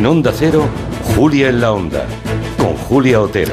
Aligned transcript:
En 0.00 0.06
Onda 0.06 0.32
Cero, 0.34 0.66
Julia 1.14 1.50
en 1.50 1.60
la 1.60 1.72
Onda, 1.72 2.06
con 2.56 2.74
Julia 2.74 3.20
Otero. 3.20 3.52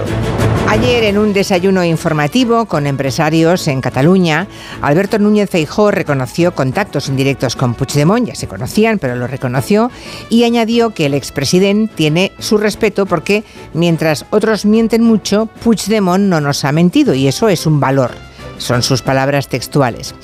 Ayer 0.69 1.03
en 1.03 1.17
un 1.17 1.33
desayuno 1.33 1.83
informativo 1.83 2.67
con 2.67 2.87
empresarios 2.87 3.67
en 3.67 3.81
Cataluña, 3.81 4.47
Alberto 4.81 5.19
Núñez 5.19 5.49
Feijó 5.49 5.91
reconoció 5.91 6.55
contactos 6.55 7.09
indirectos 7.09 7.57
con 7.57 7.73
Puigdemont, 7.73 8.27
ya 8.27 8.35
se 8.35 8.47
conocían, 8.47 8.97
pero 8.97 9.17
lo 9.17 9.27
reconoció, 9.27 9.91
y 10.29 10.45
añadió 10.45 10.91
que 10.91 11.07
el 11.07 11.15
expresidente 11.15 11.93
tiene 11.93 12.31
su 12.39 12.57
respeto 12.57 13.05
porque 13.05 13.43
mientras 13.73 14.25
otros 14.29 14.65
mienten 14.65 15.03
mucho, 15.03 15.49
Puigdemont 15.65 16.23
no 16.23 16.39
nos 16.39 16.63
ha 16.63 16.71
mentido 16.71 17.13
y 17.13 17.27
eso 17.27 17.49
es 17.49 17.65
un 17.65 17.81
valor. 17.81 18.11
Son 18.57 18.83
sus 18.83 19.01
palabras 19.01 19.49
textuales. 19.49 20.15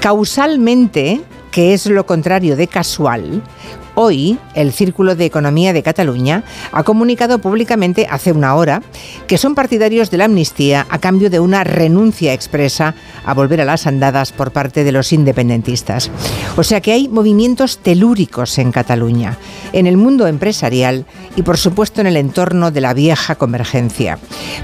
Causalmente, 0.00 1.22
que 1.52 1.74
es 1.74 1.86
lo 1.86 2.04
contrario 2.06 2.56
de 2.56 2.66
casual, 2.66 3.42
Hoy, 3.94 4.38
el 4.54 4.72
Círculo 4.72 5.16
de 5.16 5.26
Economía 5.26 5.74
de 5.74 5.82
Cataluña 5.82 6.44
ha 6.72 6.82
comunicado 6.82 7.40
públicamente 7.40 8.06
hace 8.08 8.32
una 8.32 8.54
hora 8.54 8.82
que 9.26 9.36
son 9.36 9.54
partidarios 9.54 10.10
de 10.10 10.16
la 10.16 10.24
amnistía 10.24 10.86
a 10.88 10.98
cambio 10.98 11.28
de 11.28 11.40
una 11.40 11.62
renuncia 11.62 12.32
expresa 12.32 12.94
a 13.26 13.34
volver 13.34 13.60
a 13.60 13.66
las 13.66 13.86
andadas 13.86 14.32
por 14.32 14.50
parte 14.50 14.82
de 14.82 14.92
los 14.92 15.12
independentistas. 15.12 16.10
O 16.56 16.62
sea 16.62 16.80
que 16.80 16.92
hay 16.92 17.08
movimientos 17.08 17.78
telúricos 17.78 18.58
en 18.58 18.72
Cataluña, 18.72 19.36
en 19.74 19.86
el 19.86 19.98
mundo 19.98 20.26
empresarial 20.26 21.04
y 21.36 21.42
por 21.42 21.58
supuesto 21.58 22.00
en 22.00 22.06
el 22.06 22.16
entorno 22.16 22.70
de 22.70 22.80
la 22.80 22.94
vieja 22.94 23.34
convergencia. 23.34 24.18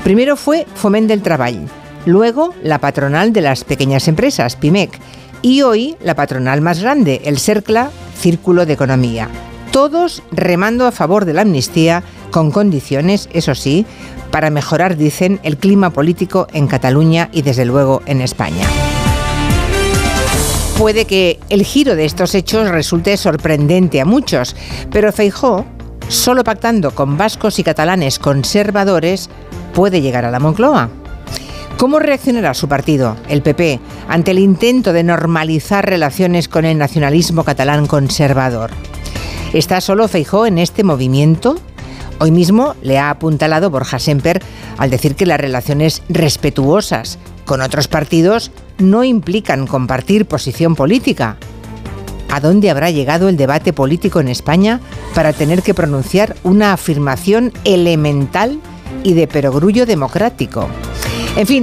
Primero 0.05 0.37
fue 0.37 0.67
Foment 0.75 1.07
del 1.07 1.21
Treball, 1.21 1.69
luego 2.07 2.55
la 2.63 2.79
patronal 2.79 3.35
de 3.35 3.43
las 3.43 3.65
pequeñas 3.65 4.09
empresas, 4.09 4.57
PIMEC, 4.57 4.99
y 5.43 5.63
hoy 5.63 5.97
la 6.03 6.15
patronal 6.15 6.61
más 6.61 6.81
grande, 6.81 7.23
el 7.25 7.39
CERCLA, 7.39 7.91
Círculo 8.19 8.67
de 8.67 8.73
Economía. 8.73 9.29
Todos 9.71 10.23
remando 10.33 10.87
a 10.87 10.93
favor 10.93 11.25
de 11.25 11.35
la 11.35 11.43
amnistía, 11.43 12.03
con 12.31 12.51
condiciones, 12.51 13.29
eso 13.33 13.55
sí, 13.55 13.87
para 14.31 14.51
mejorar, 14.51 14.97
dicen, 14.97 15.41
el 15.43 15.57
clima 15.57 15.91
político 15.91 16.47
en 16.53 16.67
Cataluña 16.67 17.29
y 17.33 17.43
desde 17.43 17.65
luego 17.65 18.03
en 18.07 18.21
España. 18.21 18.67
Puede 20.77 21.07
que 21.07 21.41
el 21.49 21.65
giro 21.65 21.97
de 21.97 22.05
estos 22.05 22.35
hechos 22.35 22.69
resulte 22.69 23.17
sorprendente 23.17 24.01
a 24.01 24.05
muchos, 24.05 24.55
pero 24.93 25.13
Feijó, 25.13 25.65
solo 26.09 26.45
pactando 26.45 26.93
con 26.93 27.17
vascos 27.17 27.59
y 27.59 27.65
catalanes 27.65 28.19
conservadores, 28.19 29.29
puede 29.75 30.01
llegar 30.01 30.25
a 30.25 30.31
la 30.31 30.39
Moncloa. 30.39 30.89
¿Cómo 31.79 32.01
reaccionará 32.01 32.55
su 32.55 32.67
partido, 32.67 33.17
el 33.29 33.41
PP, 33.41 33.79
ante 34.09 34.33
el 34.33 34.41
intento 34.41 34.93
de 34.93 35.05
normalizar 35.05 35.89
relaciones 35.89 36.49
con 36.49 36.65
el 36.65 36.77
nacionalismo 36.77 37.45
catalán 37.45 37.87
conservador? 37.87 38.73
¿Está 39.53 39.81
solo 39.81 40.09
Feijó 40.09 40.45
en 40.45 40.59
este 40.59 40.83
movimiento? 40.83 41.57
Hoy 42.19 42.33
mismo 42.33 42.75
le 42.83 42.99
ha 42.99 43.11
apuntalado 43.11 43.71
Borja 43.71 44.01
Semper 44.01 44.43
al 44.77 44.91
decir 44.91 45.15
que 45.15 45.25
las 45.25 45.39
relaciones 45.39 46.03
respetuosas 46.09 47.21
con 47.45 47.61
otros 47.61 47.87
partidos 47.87 48.51
no 48.79 49.05
implican 49.05 49.69
compartir 49.69 50.27
posición 50.27 50.75
política. 50.75 51.37
¿A 52.29 52.41
dónde 52.41 52.71
habrá 52.71 52.91
llegado 52.91 53.29
el 53.29 53.37
debate 53.37 53.73
político 53.73 54.19
en 54.19 54.27
España 54.27 54.81
para 55.15 55.33
tener 55.33 55.63
que 55.63 55.75
pronunciar 55.75 56.35
una 56.43 56.73
afirmación 56.73 57.53
elemental 57.65 58.59
y 59.05 59.15
de 59.15 59.29
perogrullo 59.29 59.87
democrático? 59.87 60.69
En 61.39 61.47
fin, 61.47 61.57